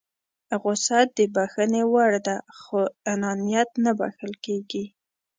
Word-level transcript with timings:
غوسه 0.61 0.99
د 1.15 1.17
بښنې 1.33 1.83
وړ 1.93 2.11
ده 2.27 2.35
خو 2.59 2.79
انانيت 3.11 3.69
نه 3.83 3.91
بښل 3.99 4.33
کېږي. 4.45 4.83